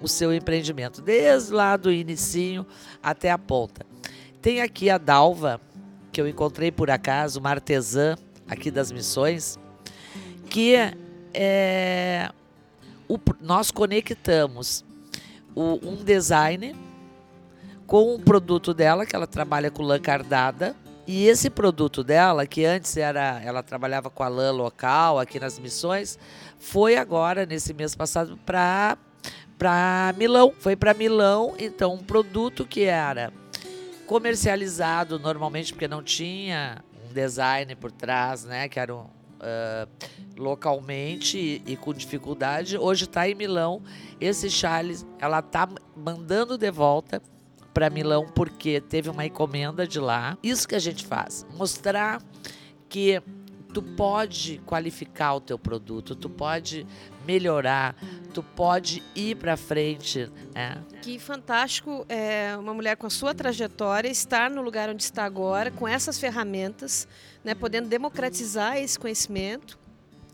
o 0.00 0.08
seu 0.08 0.32
empreendimento, 0.32 1.00
desde 1.00 1.52
lá 1.52 1.76
do 1.76 1.90
inicinho 1.90 2.66
até 3.02 3.30
a 3.30 3.38
ponta. 3.38 3.84
Tem 4.40 4.60
aqui 4.60 4.90
a 4.90 4.98
Dalva, 4.98 5.60
que 6.12 6.20
eu 6.20 6.28
encontrei 6.28 6.70
por 6.70 6.90
acaso, 6.90 7.40
uma 7.40 7.50
artesã 7.50 8.16
aqui 8.48 8.70
das 8.70 8.92
missões, 8.92 9.58
que 10.48 10.74
é 11.34 12.30
o, 13.08 13.18
nós 13.40 13.70
conectamos 13.70 14.84
o, 15.54 15.78
um 15.82 15.96
design 15.96 16.74
com 17.86 18.14
o 18.14 18.18
produto 18.18 18.74
dela, 18.74 19.06
que 19.06 19.14
ela 19.14 19.26
trabalha 19.26 19.70
com 19.70 19.82
lã 19.82 19.98
cardada. 19.98 20.74
E 21.06 21.26
esse 21.26 21.48
produto 21.48 22.02
dela, 22.02 22.46
que 22.46 22.64
antes 22.64 22.96
era, 22.96 23.40
ela 23.44 23.62
trabalhava 23.62 24.10
com 24.10 24.24
a 24.24 24.28
lã 24.28 24.50
local 24.50 25.20
aqui 25.20 25.38
nas 25.38 25.56
missões, 25.56 26.18
foi 26.58 26.96
agora, 26.96 27.46
nesse 27.46 27.72
mês 27.72 27.94
passado, 27.94 28.36
para 28.44 28.98
para 29.58 30.14
Milão. 30.18 30.52
Foi 30.58 30.76
para 30.76 30.92
Milão, 30.92 31.54
então 31.58 31.94
um 31.94 31.98
produto 31.98 32.66
que 32.66 32.84
era 32.84 33.32
comercializado 34.06 35.18
normalmente 35.18 35.72
porque 35.72 35.88
não 35.88 36.02
tinha 36.02 36.84
um 37.08 37.12
design 37.12 37.74
por 37.74 37.90
trás, 37.90 38.44
né, 38.44 38.68
que 38.68 38.78
era 38.78 38.94
um, 38.94 39.06
uh, 39.36 39.88
localmente 40.36 41.38
e, 41.38 41.72
e, 41.72 41.76
com 41.76 41.92
dificuldade. 41.92 42.76
Hoje 42.78 43.04
está 43.04 43.28
em 43.28 43.34
Milão. 43.34 43.82
Esse 44.20 44.50
Charles, 44.50 45.06
ela 45.18 45.40
está 45.40 45.68
mandando 45.96 46.56
de 46.58 46.70
volta 46.70 47.22
para 47.72 47.90
Milão 47.90 48.26
porque 48.34 48.80
teve 48.80 49.10
uma 49.10 49.26
encomenda 49.26 49.86
de 49.86 50.00
lá. 50.00 50.38
Isso 50.42 50.66
que 50.66 50.74
a 50.74 50.78
gente 50.78 51.06
faz, 51.06 51.46
mostrar 51.56 52.22
que 52.88 53.22
tu 53.72 53.82
pode 53.82 54.58
qualificar 54.64 55.34
o 55.34 55.40
teu 55.40 55.58
produto, 55.58 56.16
tu 56.16 56.30
pode 56.30 56.86
melhorar, 57.26 57.94
tu 58.32 58.42
pode 58.42 59.02
ir 59.14 59.36
para 59.36 59.56
frente. 59.56 60.30
Né? 60.54 60.76
Que 61.02 61.18
fantástico 61.18 62.04
é 62.08 62.56
uma 62.58 62.72
mulher 62.72 62.96
com 62.96 63.06
a 63.06 63.10
sua 63.10 63.34
trajetória 63.34 64.08
estar 64.08 64.50
no 64.50 64.62
lugar 64.62 64.88
onde 64.88 65.02
está 65.02 65.24
agora, 65.24 65.70
com 65.70 65.86
essas 65.88 66.18
ferramentas, 66.18 67.08
né, 67.44 67.54
podendo 67.54 67.88
democratizar 67.88 68.76
esse 68.76 68.98
conhecimento, 68.98 69.78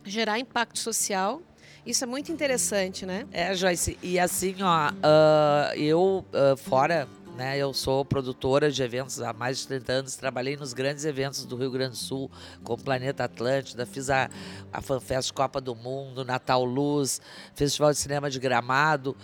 gerar 0.04 0.38
impacto 0.38 0.78
social. 0.78 1.40
Isso 1.84 2.04
é 2.04 2.06
muito 2.06 2.30
interessante, 2.30 3.04
né? 3.04 3.26
É, 3.32 3.54
Joyce. 3.54 3.98
E 4.02 4.18
assim, 4.18 4.54
ó, 4.62 4.90
uh, 4.90 5.74
eu, 5.76 6.24
uh, 6.32 6.56
fora 6.56 7.08
né? 7.36 7.56
Eu 7.58 7.72
sou 7.72 8.04
produtora 8.04 8.70
de 8.70 8.82
eventos 8.82 9.20
há 9.20 9.32
mais 9.32 9.58
de 9.58 9.68
30 9.68 9.92
anos, 9.92 10.16
trabalhei 10.16 10.56
nos 10.56 10.72
grandes 10.72 11.04
eventos 11.04 11.44
do 11.44 11.56
Rio 11.56 11.70
Grande 11.70 11.92
do 11.92 11.96
Sul, 11.96 12.30
como 12.62 12.82
Planeta 12.82 13.24
Atlântida, 13.24 13.86
fiz 13.86 14.10
a, 14.10 14.30
a 14.72 14.80
FanFest 14.80 15.32
Copa 15.32 15.60
do 15.60 15.74
Mundo, 15.74 16.24
Natal 16.24 16.64
Luz, 16.64 17.20
Festival 17.54 17.92
de 17.92 17.98
Cinema 17.98 18.30
de 18.30 18.38
Gramado. 18.38 19.16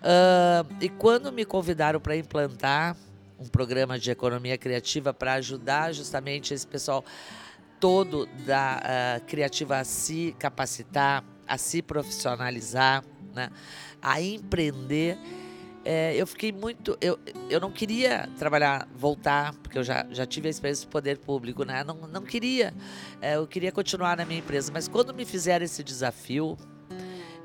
Uh, 0.00 0.66
e 0.80 0.88
quando 0.88 1.30
me 1.30 1.44
convidaram 1.44 2.00
para 2.00 2.16
implantar 2.16 2.96
um 3.38 3.46
programa 3.46 3.98
de 3.98 4.10
economia 4.10 4.56
criativa 4.56 5.12
para 5.12 5.34
ajudar 5.34 5.92
justamente 5.92 6.52
esse 6.54 6.66
pessoal 6.66 7.04
todo 7.78 8.26
da 8.46 8.80
uh, 9.20 9.24
criativa 9.26 9.78
a 9.78 9.84
se 9.84 10.34
capacitar, 10.38 11.24
a 11.46 11.56
se 11.56 11.80
profissionalizar, 11.82 13.02
né? 13.34 13.50
a 14.02 14.20
empreender, 14.20 15.18
é, 15.84 16.14
eu 16.14 16.26
fiquei 16.26 16.52
muito. 16.52 16.96
Eu, 17.00 17.18
eu 17.48 17.58
não 17.58 17.70
queria 17.70 18.28
trabalhar, 18.38 18.86
voltar, 18.94 19.54
porque 19.62 19.78
eu 19.78 19.84
já, 19.84 20.06
já 20.10 20.26
tive 20.26 20.48
a 20.48 20.50
experiência 20.50 20.86
do 20.86 20.90
poder 20.90 21.18
público, 21.18 21.64
né? 21.64 21.82
Não, 21.82 21.94
não 21.94 22.22
queria. 22.22 22.74
É, 23.20 23.36
eu 23.36 23.46
queria 23.46 23.72
continuar 23.72 24.16
na 24.16 24.24
minha 24.24 24.40
empresa. 24.40 24.70
Mas 24.72 24.86
quando 24.86 25.14
me 25.14 25.24
fizeram 25.24 25.64
esse 25.64 25.82
desafio, 25.82 26.58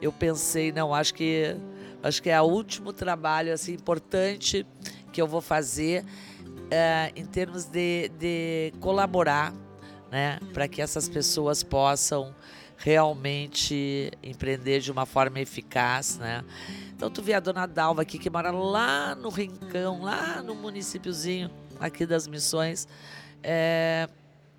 eu 0.01 0.11
pensei, 0.11 0.71
não, 0.71 0.93
acho 0.93 1.13
que 1.13 1.55
acho 2.03 2.21
que 2.21 2.29
é 2.29 2.39
o 2.39 2.45
último 2.45 2.93
trabalho 2.93 3.51
assim, 3.51 3.73
importante 3.73 4.65
que 5.11 5.21
eu 5.21 5.27
vou 5.27 5.41
fazer 5.41 6.05
é, 6.69 7.11
em 7.15 7.25
termos 7.25 7.65
de, 7.65 8.09
de 8.19 8.73
colaborar 8.79 9.53
né, 10.11 10.39
para 10.53 10.67
que 10.67 10.81
essas 10.81 11.09
pessoas 11.09 11.63
possam 11.63 12.35
realmente 12.77 14.11
empreender 14.21 14.81
de 14.81 14.91
uma 14.91 15.05
forma 15.05 15.39
eficaz, 15.39 16.17
né? 16.17 16.43
Então 16.95 17.11
tu 17.11 17.21
vê 17.21 17.33
a 17.33 17.39
dona 17.39 17.65
Dalva 17.65 18.01
aqui 18.01 18.17
que 18.17 18.29
mora 18.29 18.51
lá 18.51 19.15
no 19.15 19.29
Rincão, 19.29 20.01
lá 20.01 20.41
no 20.41 20.55
municípiozinho 20.55 21.51
aqui 21.79 22.05
das 22.05 22.25
Missões, 22.25 22.87
é, 23.43 24.07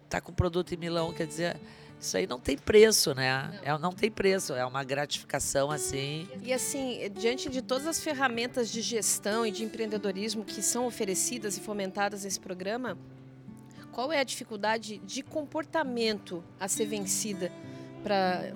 tá 0.09 0.21
com 0.21 0.33
produto 0.33 0.73
em 0.73 0.77
Milão, 0.77 1.13
quer 1.15 1.27
dizer, 1.27 1.57
isso 1.99 2.17
aí 2.17 2.27
não 2.27 2.39
tem 2.39 2.59
preço, 2.59 3.15
né? 3.15 3.59
Não. 3.65 3.75
É, 3.75 3.79
não 3.79 3.93
tem 3.93 4.11
preço, 4.11 4.53
é 4.53 4.67
uma 4.67 4.85
gratificação 4.85 5.71
assim. 5.71 6.29
E 6.43 6.53
assim, 6.53 7.11
diante 7.19 7.49
de 7.49 7.63
todas 7.63 7.87
as 7.87 8.01
ferramentas 8.01 8.71
de 8.71 8.83
gestão 8.83 9.47
e 9.47 9.51
de 9.51 9.65
empreendedorismo 9.65 10.45
que 10.45 10.63
são 10.63 10.87
oferecidas 10.87 11.57
e 11.57 11.61
fomentadas 11.61 12.25
nesse 12.25 12.39
programa, 12.39 12.99
qual 13.93 14.13
é 14.13 14.21
a 14.21 14.25
dificuldade 14.25 14.99
de 14.99 15.23
comportamento 15.23 16.45
a 16.61 16.69
ser 16.69 16.85
vencida 16.85 17.51
para 18.03 18.53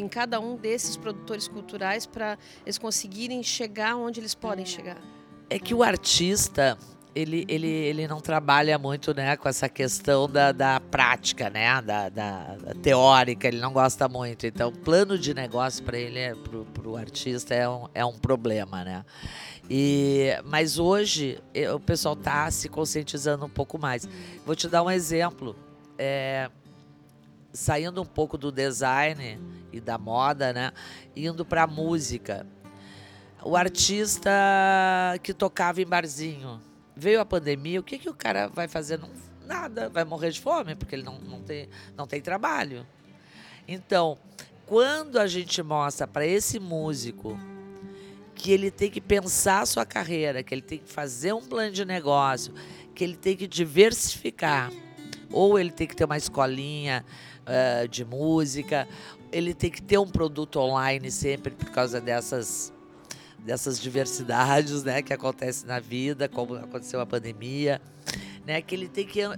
em 0.00 0.08
cada 0.08 0.40
um 0.40 0.56
desses 0.56 0.96
produtores 0.96 1.48
culturais 1.48 2.06
para 2.06 2.38
eles 2.64 2.78
conseguirem 2.78 3.42
chegar 3.42 3.96
onde 3.96 4.20
eles 4.20 4.34
podem 4.34 4.64
chegar? 4.64 4.98
É 5.50 5.58
que 5.58 5.74
o 5.74 5.82
artista 5.82 6.78
ele, 7.14 7.44
ele, 7.48 7.68
ele 7.68 8.08
não 8.08 8.20
trabalha 8.20 8.78
muito 8.78 9.14
né, 9.14 9.36
com 9.36 9.48
essa 9.48 9.68
questão 9.68 10.28
da, 10.28 10.50
da 10.52 10.80
prática, 10.80 11.50
né, 11.50 11.80
da, 11.82 12.08
da, 12.08 12.56
da 12.56 12.74
teórica, 12.74 13.46
ele 13.46 13.60
não 13.60 13.72
gosta 13.72 14.08
muito. 14.08 14.46
Então, 14.46 14.72
plano 14.72 15.18
de 15.18 15.34
negócio 15.34 15.84
para 15.84 15.98
ele, 15.98 16.18
é, 16.18 16.34
para 16.34 16.88
o 16.88 16.96
artista, 16.96 17.54
é 17.54 17.68
um, 17.68 17.88
é 17.94 18.04
um 18.04 18.18
problema. 18.18 18.82
Né? 18.84 19.04
E, 19.68 20.30
mas 20.44 20.78
hoje 20.78 21.38
o 21.74 21.80
pessoal 21.80 22.14
está 22.14 22.50
se 22.50 22.68
conscientizando 22.68 23.44
um 23.44 23.50
pouco 23.50 23.78
mais. 23.78 24.08
Vou 24.46 24.56
te 24.56 24.68
dar 24.68 24.82
um 24.82 24.90
exemplo. 24.90 25.54
É, 25.98 26.50
saindo 27.52 28.00
um 28.00 28.06
pouco 28.06 28.38
do 28.38 28.50
design 28.50 29.38
e 29.72 29.80
da 29.80 29.98
moda, 29.98 30.52
né? 30.52 30.72
Indo 31.14 31.44
para 31.44 31.66
música. 31.66 32.46
O 33.44 33.56
artista 33.56 34.30
que 35.22 35.34
tocava 35.34 35.82
em 35.82 35.86
barzinho. 35.86 36.60
Veio 36.94 37.20
a 37.20 37.24
pandemia, 37.24 37.80
o 37.80 37.82
que, 37.82 37.98
que 37.98 38.08
o 38.08 38.14
cara 38.14 38.48
vai 38.48 38.68
fazer? 38.68 38.98
Não, 38.98 39.10
nada, 39.46 39.88
vai 39.88 40.04
morrer 40.04 40.30
de 40.30 40.40
fome, 40.40 40.74
porque 40.74 40.94
ele 40.94 41.02
não, 41.02 41.18
não, 41.18 41.42
tem, 41.42 41.68
não 41.96 42.06
tem 42.06 42.20
trabalho. 42.20 42.86
Então, 43.66 44.18
quando 44.66 45.18
a 45.18 45.26
gente 45.26 45.62
mostra 45.62 46.06
para 46.06 46.26
esse 46.26 46.58
músico 46.58 47.38
que 48.34 48.50
ele 48.50 48.70
tem 48.70 48.90
que 48.90 49.00
pensar 49.00 49.60
a 49.60 49.66
sua 49.66 49.86
carreira, 49.86 50.42
que 50.42 50.54
ele 50.54 50.62
tem 50.62 50.78
que 50.78 50.90
fazer 50.90 51.32
um 51.32 51.42
plano 51.42 51.72
de 51.72 51.84
negócio, 51.84 52.52
que 52.94 53.04
ele 53.04 53.16
tem 53.16 53.36
que 53.36 53.46
diversificar, 53.46 54.70
ou 55.32 55.58
ele 55.58 55.70
tem 55.70 55.86
que 55.86 55.96
ter 55.96 56.04
uma 56.04 56.16
escolinha 56.16 57.04
uh, 57.42 57.88
de 57.88 58.04
música, 58.04 58.88
ele 59.30 59.54
tem 59.54 59.70
que 59.70 59.82
ter 59.82 59.98
um 59.98 60.08
produto 60.08 60.58
online 60.60 61.10
sempre 61.10 61.52
por 61.52 61.70
causa 61.70 62.00
dessas 62.00 62.72
dessas 63.44 63.80
diversidades, 63.80 64.84
né, 64.84 65.02
que 65.02 65.12
acontecem 65.12 65.66
na 65.66 65.80
vida, 65.80 66.28
como 66.28 66.54
aconteceu 66.54 67.00
a 67.00 67.06
pandemia, 67.06 67.82
né, 68.46 68.62
que 68.62 68.72
ele 68.72 68.88
tem 68.88 69.04
que 69.04 69.26
uh, 69.26 69.32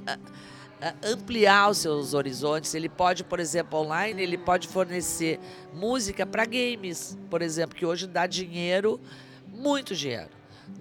ampliar 1.03 1.71
os 1.71 1.79
seus 1.79 2.13
horizontes. 2.13 2.75
Ele 2.75 2.89
pode, 2.89 3.25
por 3.25 3.41
exemplo, 3.41 3.79
online, 3.79 4.23
ele 4.23 4.37
pode 4.37 4.69
fornecer 4.69 5.41
música 5.73 6.27
para 6.27 6.45
games, 6.45 7.17
por 7.31 7.41
exemplo, 7.41 7.75
que 7.75 7.87
hoje 7.87 8.07
dá 8.07 8.27
dinheiro, 8.27 9.01
muito 9.49 9.95
dinheiro. 9.95 10.29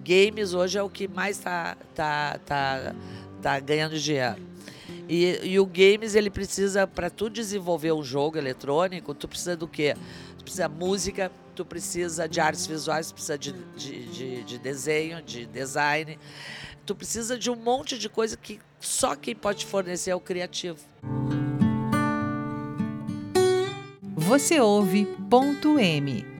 Games 0.04 0.52
hoje 0.52 0.78
é 0.78 0.82
o 0.82 0.90
que 0.90 1.08
mais 1.08 1.38
está 1.38 1.76
tá, 1.94 2.38
tá, 2.44 2.94
tá 3.40 3.60
ganhando 3.60 3.98
dinheiro. 3.98 4.53
E, 5.08 5.40
e 5.42 5.58
o 5.60 5.66
games, 5.66 6.14
ele 6.14 6.30
precisa, 6.30 6.86
para 6.86 7.10
tu 7.10 7.28
desenvolver 7.28 7.92
um 7.92 8.02
jogo 8.02 8.38
eletrônico, 8.38 9.14
tu 9.14 9.28
precisa 9.28 9.56
do 9.56 9.68
quê? 9.68 9.94
Tu 10.38 10.44
precisa 10.44 10.68
de 10.68 10.74
música, 10.74 11.30
tu 11.54 11.64
precisa 11.64 12.28
de 12.28 12.40
artes 12.40 12.66
visuais, 12.66 13.08
tu 13.08 13.14
precisa 13.14 13.38
de, 13.38 13.52
de, 13.76 14.06
de, 14.06 14.44
de 14.44 14.58
desenho, 14.58 15.22
de 15.22 15.46
design. 15.46 16.18
Tu 16.86 16.94
precisa 16.94 17.38
de 17.38 17.50
um 17.50 17.56
monte 17.56 17.98
de 17.98 18.08
coisa 18.08 18.36
que 18.36 18.60
só 18.80 19.14
quem 19.14 19.34
pode 19.34 19.64
fornecer 19.66 20.10
é 20.10 20.14
o 20.14 20.20
criativo. 20.20 20.78
Você 24.16 24.58
ouve 24.58 25.06
ponto 25.28 25.78
M 25.78 26.33